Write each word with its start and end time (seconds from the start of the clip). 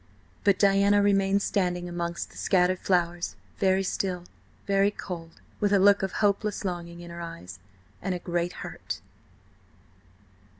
But 0.43 0.57
Diana 0.57 0.99
remained 1.03 1.43
standing 1.43 1.87
among 1.87 2.13
the 2.13 2.35
scattered 2.35 2.79
flowers, 2.79 3.35
very 3.59 3.83
still, 3.83 4.23
very 4.65 4.89
cold, 4.89 5.39
with 5.59 5.71
a 5.71 5.77
look 5.77 6.01
of 6.01 6.13
hopeless 6.13 6.65
longing 6.65 7.01
in 7.01 7.11
her 7.11 7.21
eyes 7.21 7.59
and 8.01 8.15
a 8.15 8.17
great 8.17 8.51
hurt. 8.65 8.99